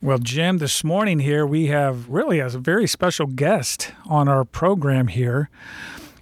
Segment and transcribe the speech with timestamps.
[0.00, 5.08] Well, Jim, this morning here we have really a very special guest on our program
[5.08, 5.50] here.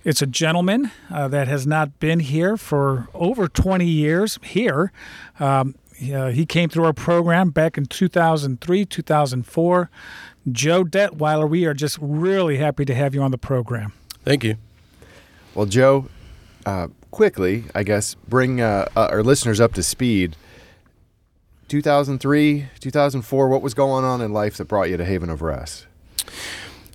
[0.02, 4.92] It's a gentleman uh, that has not been here for over 20 years here.
[5.39, 5.75] Um,
[6.10, 9.91] uh, he came through our program back in 2003, 2004.
[10.51, 13.93] Joe Detweiler, we are just really happy to have you on the program.
[14.25, 14.57] Thank you.
[15.55, 16.09] Well, Joe,
[16.65, 20.35] uh, quickly, I guess, bring uh, uh, our listeners up to speed
[21.69, 25.87] 2003, 2004, what was going on in life that brought you to Haven of Rest?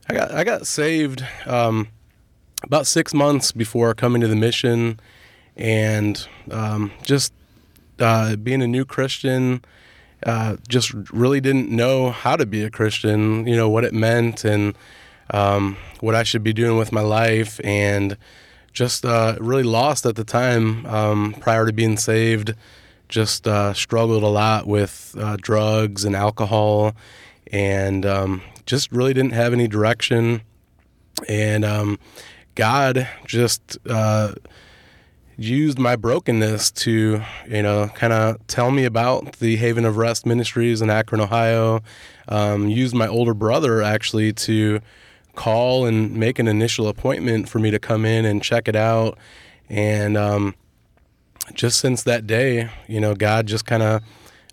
[0.09, 1.87] I got I got saved um,
[2.63, 4.99] about six months before coming to the mission,
[5.55, 7.33] and um, just
[7.99, 9.63] uh, being a new Christian,
[10.25, 13.47] uh, just really didn't know how to be a Christian.
[13.47, 14.75] You know what it meant and
[15.31, 18.17] um, what I should be doing with my life, and
[18.73, 22.53] just uh, really lost at the time um, prior to being saved
[23.11, 26.95] just uh, struggled a lot with uh, drugs and alcohol
[27.51, 30.41] and um, just really didn't have any direction.
[31.27, 31.99] And um,
[32.55, 34.33] God just uh,
[35.37, 40.25] used my brokenness to, you know, kind of tell me about the Haven of Rest
[40.25, 41.81] Ministries in Akron, Ohio.
[42.27, 44.79] Um, used my older brother actually to
[45.35, 49.17] call and make an initial appointment for me to come in and check it out.
[49.69, 50.55] And um,
[51.53, 54.03] just since that day, you know, God just kind of,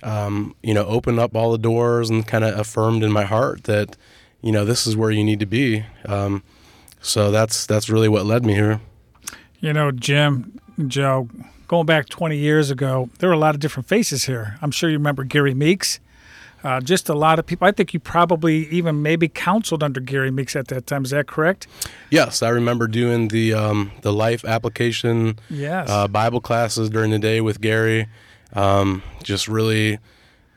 [0.02, 3.64] um, you know, opened up all the doors and kind of affirmed in my heart
[3.64, 3.96] that,
[4.42, 5.84] you know, this is where you need to be.
[6.06, 6.42] Um,
[7.00, 8.80] so that's that's really what led me here.
[9.60, 11.28] You know, Jim, Joe,
[11.66, 14.56] going back 20 years ago, there were a lot of different faces here.
[14.62, 16.00] I'm sure you remember Gary Meeks.
[16.64, 17.68] Uh, just a lot of people.
[17.68, 21.04] I think you probably even maybe counseled under Gary Meeks at that time.
[21.04, 21.68] Is that correct?
[22.10, 25.88] Yes, I remember doing the um, the life application yes.
[25.88, 28.08] uh, Bible classes during the day with Gary.
[28.54, 29.98] Um, just really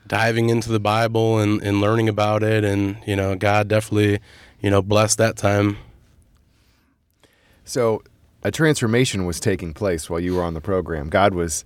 [0.07, 4.19] diving into the Bible and, and learning about it, and you know, God definitely
[4.59, 5.77] you know blessed that time.
[7.63, 8.01] So,
[8.43, 11.09] a transformation was taking place while you were on the program.
[11.09, 11.63] God was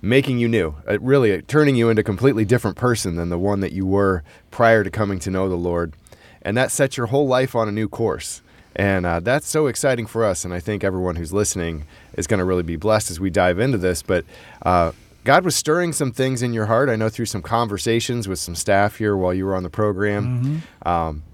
[0.00, 3.38] making you new, uh, really uh, turning you into a completely different person than the
[3.38, 5.94] one that you were prior to coming to know the Lord.
[6.42, 8.42] And that sets your whole life on a new course.
[8.76, 10.44] And uh, that's so exciting for us.
[10.44, 13.58] And I think everyone who's listening is going to really be blessed as we dive
[13.58, 14.02] into this.
[14.02, 14.24] But
[14.64, 14.92] uh,
[15.24, 16.88] God was stirring some things in your heart.
[16.88, 20.44] I know through some conversations with some staff here while you were on the program.
[20.44, 20.88] Mm-hmm.
[20.88, 21.24] Um,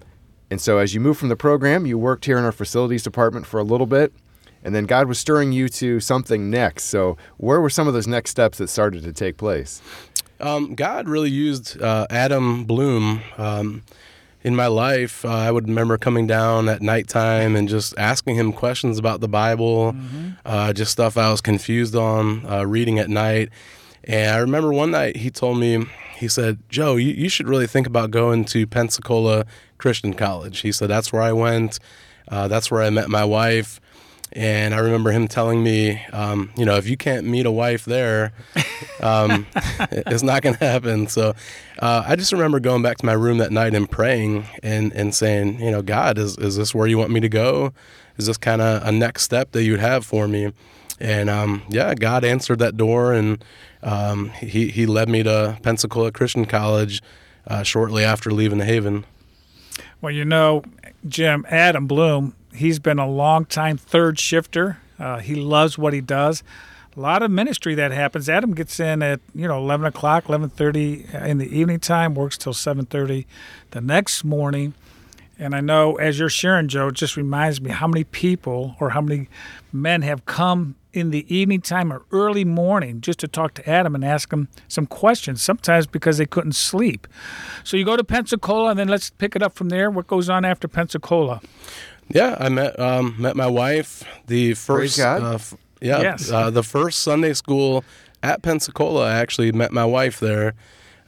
[0.50, 3.44] and so as you moved from the program, you worked here in our facilities department
[3.44, 4.12] for a little bit
[4.64, 6.84] and then God was stirring you to something next.
[6.84, 9.82] So, where were some of those next steps that started to take place?
[10.40, 13.82] Um, God really used uh, Adam Bloom um,
[14.42, 15.24] in my life.
[15.24, 19.28] Uh, I would remember coming down at nighttime and just asking him questions about the
[19.28, 20.30] Bible, mm-hmm.
[20.44, 23.50] uh, just stuff I was confused on, uh, reading at night.
[24.04, 25.86] And I remember one night he told me,
[26.16, 29.46] he said, Joe, you, you should really think about going to Pensacola
[29.78, 30.60] Christian College.
[30.60, 31.78] He said, that's where I went.
[32.28, 33.80] Uh, that's where I met my wife.
[34.34, 37.84] And I remember him telling me, um, you know, if you can't meet a wife
[37.84, 38.32] there,
[39.00, 41.06] um, it's not going to happen.
[41.06, 41.34] So
[41.78, 45.14] uh, I just remember going back to my room that night and praying and, and
[45.14, 47.72] saying, you know, God, is, is this where you want me to go?
[48.16, 50.52] Is this kind of a next step that you would have for me?
[50.98, 53.44] And um, yeah, God answered that door and
[53.82, 57.02] um, he, he led me to Pensacola Christian College
[57.46, 59.04] uh, shortly after leaving the Haven.
[60.00, 60.62] Well, you know,
[61.06, 64.78] Jim, Adam Bloom, he's been a long time third shifter.
[64.98, 66.42] Uh, he loves what he does.
[66.96, 68.28] A lot of ministry that happens.
[68.28, 72.14] Adam gets in at you know eleven o'clock, eleven thirty in the evening time.
[72.14, 73.26] Works till seven thirty
[73.72, 74.74] the next morning.
[75.36, 78.90] And I know as you're sharing, Joe, it just reminds me how many people or
[78.90, 79.28] how many
[79.72, 83.96] men have come in the evening time or early morning just to talk to Adam
[83.96, 87.08] and ask him some questions, sometimes because they couldn't sleep.
[87.64, 89.90] So you go to Pensacola, and then let's pick it up from there.
[89.90, 91.40] What goes on after Pensacola?
[92.08, 94.98] Yeah, I met um, met my wife the first.
[95.22, 96.30] Uh, f- yeah, yes.
[96.30, 97.84] uh, the first Sunday school
[98.22, 99.06] at Pensacola.
[99.06, 100.54] I actually met my wife there,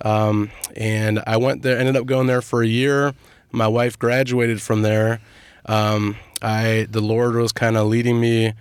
[0.02, 1.78] um, and I went there.
[1.78, 3.14] Ended up going there for a year.
[3.52, 5.20] My wife graduated from there.
[5.66, 8.54] Um, I the Lord was kind of leading me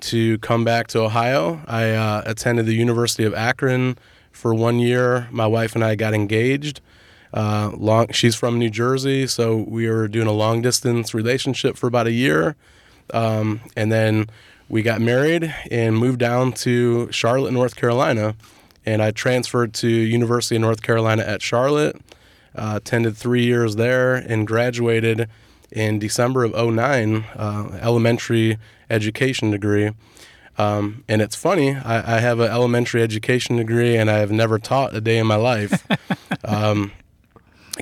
[0.00, 1.60] to come back to Ohio.
[1.66, 3.98] I uh, attended the University of Akron
[4.30, 5.28] for one year.
[5.30, 6.80] My wife and I got engaged.
[7.32, 11.86] Uh, long, she's from New Jersey, so we were doing a long distance relationship for
[11.86, 12.56] about a year,
[13.12, 14.28] um, and then
[14.68, 18.34] we got married and moved down to Charlotte, North Carolina.
[18.84, 21.96] And I transferred to University of North Carolina at Charlotte.
[22.54, 25.28] Uh, attended three years there and graduated
[25.70, 28.58] in December of 09, uh, elementary
[28.90, 29.92] education degree.
[30.56, 34.58] Um, and it's funny, I, I, have an elementary education degree and I have never
[34.58, 35.86] taught a day in my life.
[36.44, 36.90] um,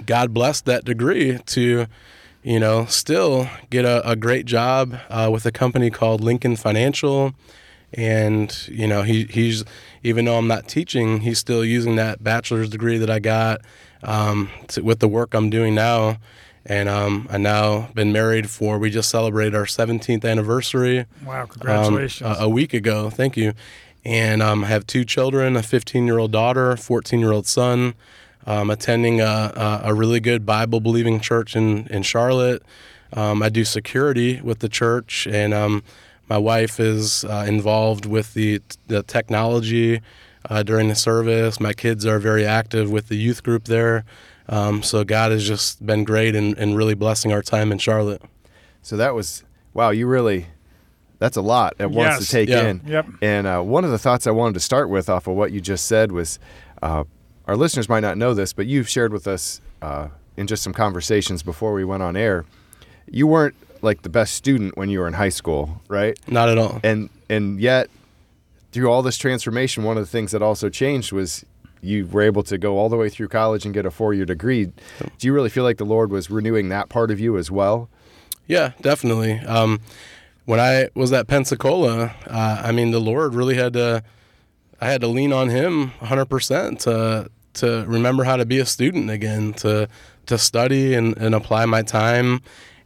[0.04, 1.87] God blessed that degree to,
[2.43, 7.34] you know, still get a, a great job uh, with a company called Lincoln Financial.
[7.93, 9.64] And, you know, he, he's,
[10.02, 13.60] even though I'm not teaching, he's still using that bachelor's degree that I got
[14.02, 16.19] um, to, with the work I'm doing now.
[16.69, 21.06] And um, I now been married for, we just celebrated our 17th anniversary.
[21.25, 22.28] Wow, um, congratulations.
[22.28, 23.08] a, a week ago.
[23.08, 23.52] Thank you.
[24.04, 27.46] And um, I have two children a 15 year old daughter, a 14 year old
[27.46, 27.94] son.
[28.46, 32.62] Um, attending a, a, a really good Bible believing church in, in Charlotte.
[33.12, 35.82] Um, I do security with the church, and um,
[36.28, 40.00] my wife is uh, involved with the, the technology
[40.48, 41.58] uh, during the service.
[41.58, 44.04] My kids are very active with the youth group there.
[44.48, 48.22] Um, so God has just been great and, and really blessing our time in Charlotte.
[48.82, 49.43] So that was
[49.75, 49.90] wow.
[49.90, 50.46] You really
[51.19, 52.26] that's a lot at once Yes.
[52.26, 52.69] to take Yeah.
[52.69, 52.81] in.
[52.87, 53.06] Yep.
[53.22, 55.60] And uh, one of the thoughts I wanted to start with off of what you
[55.60, 56.38] just said was,
[56.82, 57.04] uh,
[57.46, 60.72] our listeners might not know this, but you've shared with us uh, in just some
[60.72, 62.44] conversations before we went on air.
[63.10, 66.19] You weren't like the best student when you were in high school, right?
[66.28, 66.81] Not at all.
[66.82, 67.88] And and yet,
[68.72, 71.44] through all this transformation, one of the things that also changed was
[71.82, 74.66] you were able to go all the way through college and get a four-year degree.
[74.66, 77.88] Do you really feel like the Lord was renewing that part of you as well?
[78.46, 79.38] Yeah, definitely.
[79.40, 79.81] Um,
[80.46, 84.02] when I was at Pensacola, uh, I mean, the Lord really had to,
[84.81, 89.11] I had to lean on Him 100% to, to remember how to be a student
[89.11, 89.88] again, to,
[90.26, 92.41] to study and, and apply my time.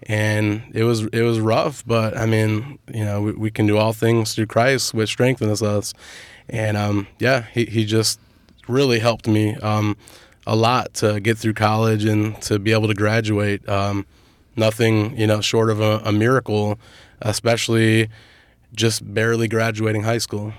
[0.05, 3.77] And it was, it was rough, but I mean, you know, we, we can do
[3.77, 5.93] all things through Christ, which strengthens us.
[6.49, 8.19] And um, yeah, he, he just
[8.67, 9.97] really helped me um,
[10.47, 13.69] a lot to get through college and to be able to graduate.
[13.69, 14.07] Um,
[14.57, 16.79] nothing, you know, short of a, a miracle,
[17.21, 18.09] especially
[18.75, 20.53] just barely graduating high school.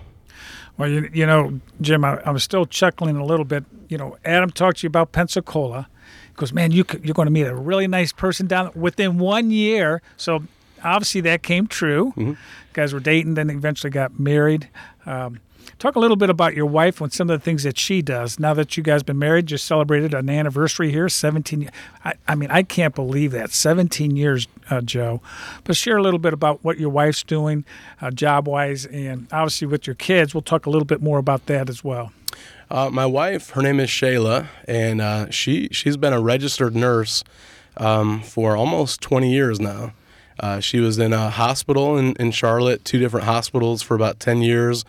[0.81, 3.66] Well, you, you know, Jim, I, I was still chuckling a little bit.
[3.88, 5.88] You know, Adam talked to you about Pensacola.
[6.30, 9.51] He goes, man, you, you're going to meet a really nice person down within one
[9.51, 10.01] year.
[10.18, 10.42] So
[10.83, 12.13] obviously that came true.
[12.18, 12.33] Mm-hmm.
[12.74, 14.69] guys were dating, then eventually got married.
[15.06, 15.39] Um,
[15.80, 18.40] talk a little bit about your wife and some of the things that she does.
[18.40, 21.69] Now that you guys have been married, just celebrated an anniversary here, 17.
[22.06, 25.22] I, I mean, I can't believe that 17 years, uh, Joe.
[25.63, 27.66] But share a little bit about what your wife's doing,
[28.02, 30.34] uh, job wise, and obviously with your kids.
[30.34, 32.12] We'll talk a little bit more about that as well.
[32.69, 37.22] Uh, my wife, her name is Shayla, and uh, she she's been a registered nurse
[37.75, 39.94] um, for almost 20 years now.
[40.40, 44.42] Uh, she was in a hospital in, in Charlotte, two different hospitals for about 10
[44.42, 44.86] years,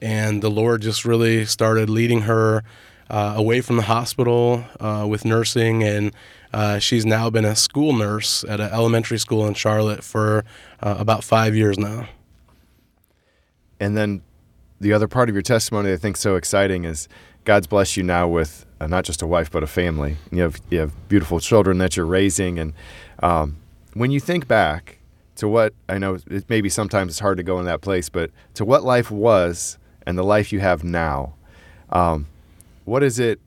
[0.00, 2.62] and the Lord just really started leading her
[3.10, 6.12] uh, away from the hospital uh, with nursing, and
[6.52, 10.44] uh, she's now been a school nurse at an elementary school in Charlotte for
[10.80, 12.08] uh, about five years now.
[13.80, 14.22] And then
[14.80, 17.08] the other part of your testimony I think so exciting is
[17.44, 20.16] God's blessed you now with uh, not just a wife but a family.
[20.30, 22.72] You have you have beautiful children that you're raising, and
[23.22, 23.56] um,
[23.94, 24.98] when you think back
[25.36, 28.30] to what I know, it maybe sometimes it's hard to go in that place, but
[28.54, 31.34] to what life was and the life you have now,
[31.90, 32.26] um,
[32.84, 33.40] what is it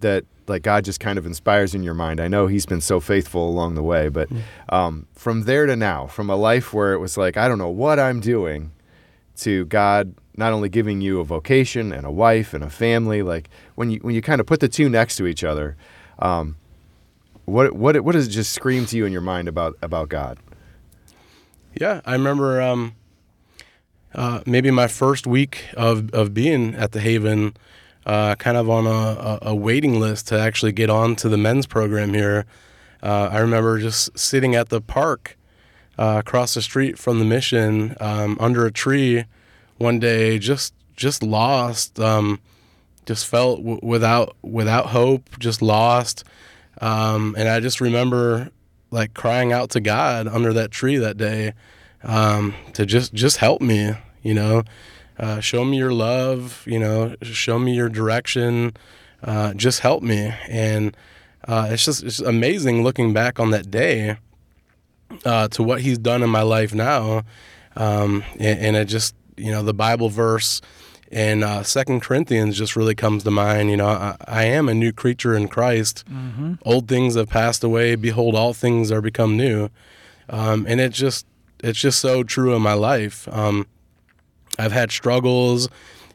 [0.00, 2.20] that like God just kind of inspires in your mind?
[2.20, 4.28] I know He's been so faithful along the way, but
[4.68, 7.68] um, from there to now, from a life where it was like I don't know
[7.68, 8.72] what I'm doing,
[9.38, 13.50] to God not only giving you a vocation and a wife and a family, like
[13.74, 15.76] when you when you kind of put the two next to each other,
[16.20, 16.56] um,
[17.44, 20.38] what what what does it just scream to you in your mind about about God?
[21.74, 22.94] Yeah, I remember um,
[24.14, 27.54] uh, maybe my first week of, of being at the Haven,
[28.06, 31.66] uh, kind of on a, a, waiting list to actually get on to the men's
[31.66, 32.46] program here.
[33.02, 35.36] Uh, I remember just sitting at the park
[35.98, 39.24] uh, across the street from the mission um, under a tree
[39.76, 42.40] one day, just just lost, um,
[43.06, 46.24] just felt w- without without hope, just lost.
[46.80, 48.50] Um, and I just remember
[48.90, 51.52] like crying out to God under that tree that day
[52.02, 54.62] um, to just just help me, you know,
[55.18, 58.76] uh, show me your love, you know, show me your direction,
[59.22, 60.32] uh, just help me.
[60.48, 60.96] And
[61.46, 64.18] uh, it's just it's amazing looking back on that day
[65.24, 67.22] uh, to what He's done in my life now,
[67.76, 70.60] um, and, and it just you know the Bible verse.
[71.10, 73.70] And uh, Second Corinthians just really comes to mind.
[73.70, 76.04] You know, I, I am a new creature in Christ.
[76.66, 77.94] Old things have passed away.
[77.94, 79.70] Behold, all things are become new.
[80.28, 81.24] Um, and it just
[81.62, 83.28] it's just so true in my life.
[83.30, 83.66] Um,
[84.58, 85.68] I've had struggles,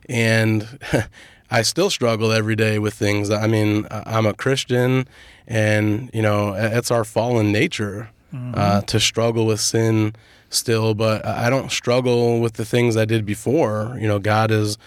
[0.10, 0.80] and
[1.52, 3.30] I still struggle every day with things.
[3.30, 5.08] I mean, I'm a Christian,
[5.48, 8.10] and you know, it's our fallen nature
[8.56, 10.16] uh, to struggle with sin
[10.50, 10.94] still.
[10.94, 13.96] But I don't struggle with the things I did before.
[14.00, 14.78] You know, God has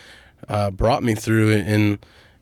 [0.48, 1.98] uh, brought me through and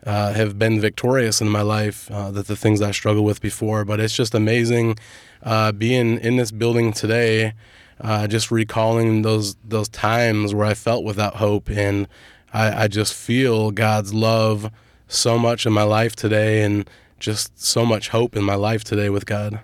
[0.07, 3.85] uh, have been victorious in my life uh, that the things I struggled with before.
[3.85, 4.99] But it's just amazing
[5.43, 7.55] uh, being in this building today,
[8.01, 12.09] uh, just recalling those those times where I felt without hope, and
[12.53, 14.71] I, I just feel God's love
[15.09, 19.11] so much in my life today, and just so much hope in my life today
[19.11, 19.61] with God.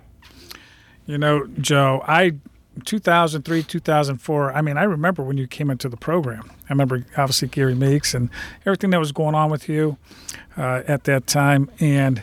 [1.06, 2.34] You know, Joe, I
[2.84, 4.52] 2003, 2004.
[4.52, 6.50] I mean, I remember when you came into the program.
[6.68, 8.30] I remember obviously Gary Meeks and
[8.64, 9.96] everything that was going on with you
[10.56, 11.70] uh, at that time.
[11.80, 12.22] And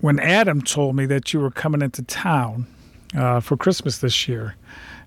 [0.00, 2.66] when Adam told me that you were coming into town
[3.16, 4.54] uh, for Christmas this year,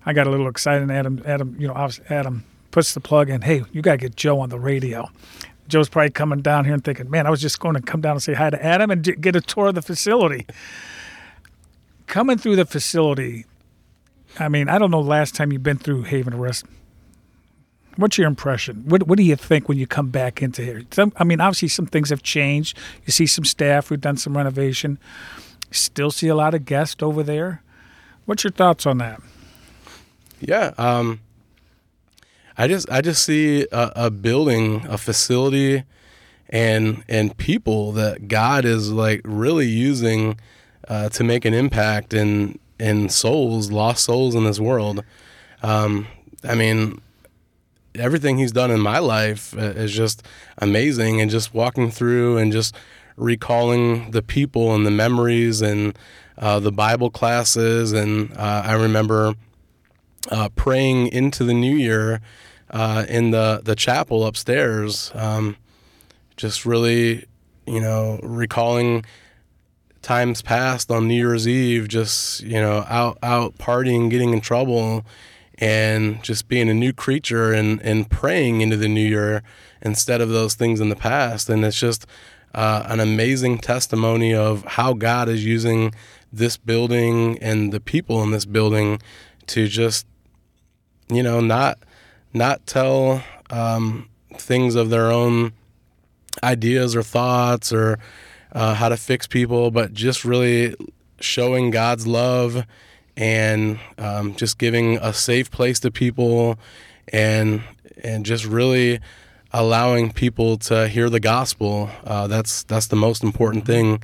[0.04, 0.82] I got a little excited.
[0.82, 3.42] And Adam, Adam, you know, Adam puts the plug in.
[3.42, 5.08] Hey, you got to get Joe on the radio.
[5.68, 8.12] Joe's probably coming down here and thinking, man, I was just going to come down
[8.12, 10.46] and say hi to Adam and get a tour of the facility.
[12.08, 13.46] Coming through the facility,
[14.38, 16.64] I mean, I don't know last time you've been through Haven of Rest.
[17.96, 18.84] What's your impression?
[18.88, 20.82] What What do you think when you come back into here?
[20.90, 22.76] Some, I mean, obviously some things have changed.
[23.06, 23.88] You see some staff.
[23.88, 24.98] who've done some renovation.
[25.70, 27.62] Still see a lot of guests over there.
[28.30, 29.20] What's your thoughts on that?
[30.40, 31.18] Yeah, um,
[32.56, 35.82] I just I just see a, a building, a facility,
[36.48, 40.38] and and people that God is like really using
[40.86, 45.02] uh, to make an impact in in souls, lost souls in this world.
[45.64, 46.06] Um,
[46.44, 47.00] I mean,
[47.96, 50.24] everything He's done in my life is just
[50.58, 52.76] amazing, and just walking through and just
[53.16, 55.98] recalling the people and the memories and
[56.40, 59.34] uh, the Bible classes, and uh, I remember
[60.30, 62.20] uh, praying into the new year
[62.70, 65.12] uh, in the the chapel upstairs.
[65.14, 65.56] Um,
[66.36, 67.26] just really,
[67.66, 69.04] you know, recalling
[70.00, 75.04] times past on New Year's Eve, just you know, out out partying, getting in trouble,
[75.58, 79.42] and just being a new creature and and praying into the new year
[79.82, 81.50] instead of those things in the past.
[81.50, 82.06] And it's just
[82.54, 85.94] uh, an amazing testimony of how God is using
[86.32, 89.00] this building and the people in this building
[89.46, 90.06] to just
[91.08, 91.78] you know not
[92.32, 95.52] not tell um, things of their own
[96.42, 97.98] ideas or thoughts or
[98.52, 100.74] uh, how to fix people, but just really
[101.20, 102.64] showing God's love
[103.16, 106.58] and um, just giving a safe place to people
[107.12, 107.62] and
[108.02, 109.00] and just really
[109.52, 111.90] allowing people to hear the gospel.
[112.04, 114.02] Uh, that's that's the most important thing.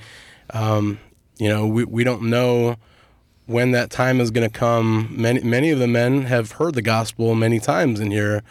[0.50, 0.98] Um,
[1.38, 2.76] you know, we, we don't know
[3.46, 5.08] when that time is going to come.
[5.10, 8.42] Many many of the men have heard the gospel many times in here,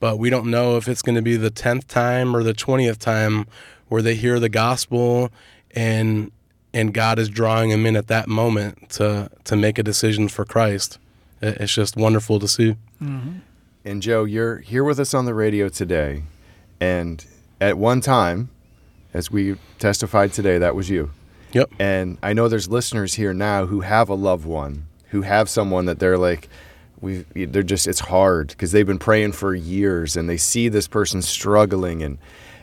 [0.00, 2.98] but we don't know if it's going to be the tenth time or the twentieth
[2.98, 3.46] time
[3.88, 5.30] where they hear the gospel
[5.72, 6.30] and
[6.72, 10.44] and God is drawing them in at that moment to to make a decision for
[10.44, 10.98] Christ.
[11.40, 12.76] It's just wonderful to see.
[13.02, 13.38] Mm-hmm.
[13.84, 16.22] And Joe, you're here with us on the radio today,
[16.80, 17.24] and
[17.60, 18.48] at one time,
[19.12, 21.10] as we testified today, that was you.
[21.54, 21.70] Yep.
[21.78, 25.86] And I know there's listeners here now who have a loved one, who have someone
[25.86, 26.48] that they're like,
[27.00, 30.88] we they're just it's hard because they've been praying for years and they see this
[30.88, 32.18] person struggling and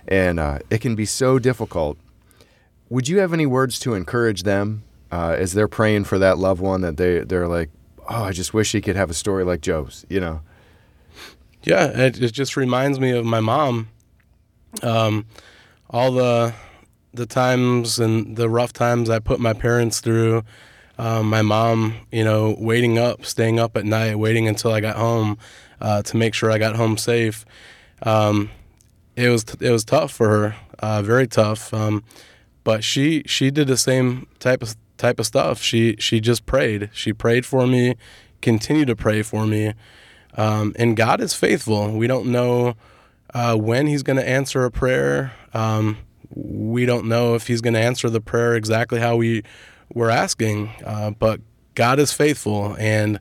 [0.08, 1.98] and uh, it can be so difficult.
[2.90, 6.62] Would you have any words to encourage them uh, as they're praying for that loved
[6.62, 7.70] one that they they're like,
[8.10, 10.42] oh, I just wish he could have a story like Joe's, you know?
[11.64, 13.90] Yeah, it, it just reminds me of my mom.
[14.82, 15.28] Um,
[15.90, 16.54] all the
[17.14, 20.44] the times and the rough times I put my parents through.
[20.98, 24.98] Um, my mom, you know, waiting up, staying up at night, waiting until I got
[24.98, 25.38] home
[25.80, 27.44] uh, to make sure I got home safe.
[28.04, 28.52] Um,
[29.16, 31.74] it was it was tough for her, uh, very tough.
[31.74, 32.04] Um,
[32.64, 35.62] but she she did the same type of type of stuff.
[35.62, 36.90] She she just prayed.
[36.94, 37.96] She prayed for me,
[38.42, 39.74] continued to pray for me,
[40.36, 41.92] um, and God is faithful.
[41.92, 42.76] We don't know
[43.34, 45.34] uh, when He's going to answer a prayer.
[46.34, 49.44] We don't know if he's going to answer the prayer exactly how we
[49.94, 51.42] were asking, uh, but
[51.76, 53.20] God is faithful, and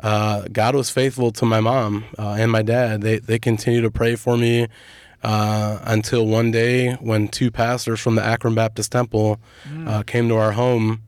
[0.00, 3.02] uh, God was faithful to my mom uh, and my dad.
[3.02, 4.68] They they continue to pray for me
[5.22, 10.06] uh, until one day when two pastors from the Akron Baptist Temple mm.
[10.06, 11.02] came to our home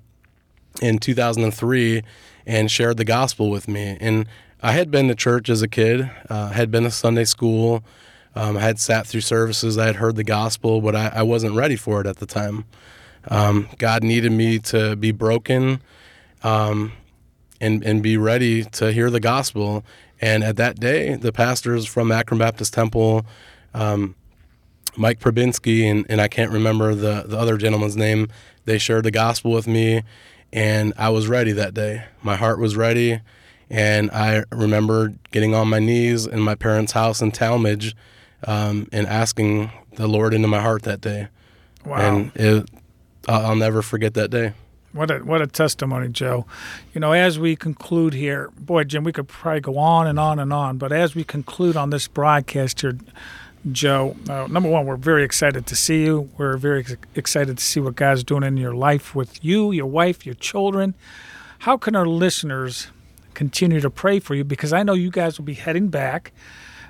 [0.80, 2.02] in 2003
[2.46, 3.96] and shared the gospel with me.
[4.00, 4.26] And
[4.62, 7.84] I had been to church as a kid, uh, had been to Sunday school.
[8.34, 11.54] Um, I had sat through services, I had heard the gospel, but I, I wasn't
[11.54, 12.64] ready for it at the time.
[13.28, 15.82] Um, God needed me to be broken
[16.42, 16.92] um,
[17.60, 19.84] and, and be ready to hear the gospel.
[20.20, 23.26] And at that day, the pastors from Akron Baptist Temple,
[23.74, 24.14] um,
[24.96, 28.28] Mike Probinski, and, and I can't remember the, the other gentleman's name,
[28.64, 30.02] they shared the gospel with me,
[30.52, 32.04] and I was ready that day.
[32.22, 33.20] My heart was ready.
[33.70, 37.94] And I remember getting on my knees in my parents' house in Tallmadge
[38.46, 41.28] um, and asking the Lord into my heart that day.
[41.84, 41.96] Wow.
[41.96, 42.70] And it,
[43.28, 44.52] I'll never forget that day.
[44.92, 46.46] What a what a testimony, Joe.
[46.94, 50.38] You know, as we conclude here, boy, Jim, we could probably go on and on
[50.38, 52.96] and on, but as we conclude on this broadcast here,
[53.70, 56.30] Joe, uh, number one, we're very excited to see you.
[56.38, 59.86] We're very ex- excited to see what God's doing in your life with you, your
[59.86, 60.94] wife, your children.
[61.60, 62.88] How can our listeners
[63.34, 64.44] continue to pray for you?
[64.44, 66.32] Because I know you guys will be heading back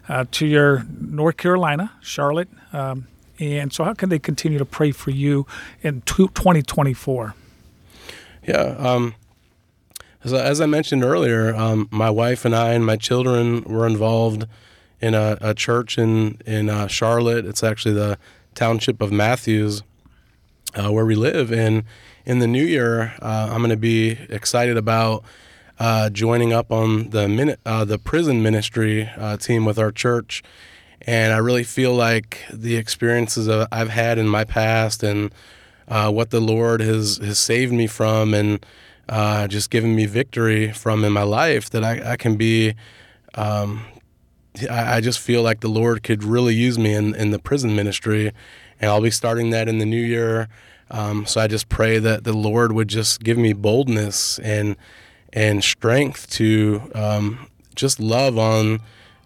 [0.08, 2.48] uh, to your North Carolina, Charlotte.
[2.72, 3.06] Um,
[3.38, 5.46] and so, how can they continue to pray for you
[5.82, 7.34] in 2024?
[8.46, 8.56] Yeah.
[8.78, 9.14] Um,
[10.24, 13.86] as, I- as I mentioned earlier, um, my wife and I and my children were
[13.86, 14.46] involved
[15.00, 17.46] in a, a church in in uh, Charlotte.
[17.46, 18.18] It's actually the
[18.54, 19.82] township of Matthews,
[20.74, 21.52] uh, where we live.
[21.52, 21.84] And
[22.26, 25.22] in the new year, uh, I'm going to be excited about
[25.78, 30.42] uh, joining up on the min- uh, the prison ministry uh, team with our church.
[31.02, 35.32] And I really feel like the experiences I've had in my past and
[35.86, 38.64] uh, what the Lord has has saved me from and
[39.08, 42.74] uh, just given me victory from in my life that I, I can be.
[43.34, 43.84] Um,
[44.68, 47.76] I, I just feel like the Lord could really use me in, in the prison
[47.76, 48.32] ministry,
[48.80, 50.48] and I'll be starting that in the new year.
[50.90, 54.76] Um, so I just pray that the Lord would just give me boldness and
[55.32, 58.80] and strength to um, just love on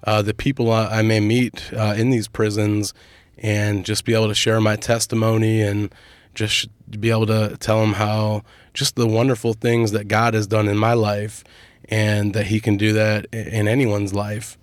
[0.04, 2.92] uh, the people I, I may meet uh, in these prisons,
[3.38, 5.92] and just be able to share my testimony and
[6.34, 8.42] just be able to tell them how
[8.74, 11.44] just the wonderful things that God has done in my life,
[11.88, 14.56] and that He can do that in anyone's life.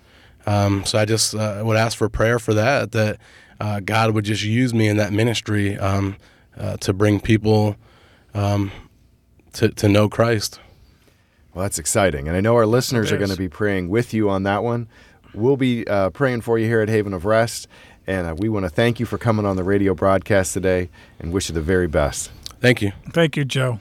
[0.45, 3.17] Um, so I just uh, would ask for prayer for that, that
[3.59, 6.15] uh, God would just use me in that ministry um,
[6.57, 7.75] uh, to bring people
[8.33, 8.71] um,
[9.53, 10.59] to, to know Christ.
[11.53, 12.27] Well, that's exciting.
[12.27, 14.87] And I know our listeners are going to be praying with you on that one.
[15.33, 17.67] We'll be uh, praying for you here at Haven of Rest.
[18.07, 20.89] And uh, we want to thank you for coming on the radio broadcast today
[21.19, 22.31] and wish you the very best.
[22.59, 22.91] Thank you.
[23.11, 23.79] Thank you, Joe.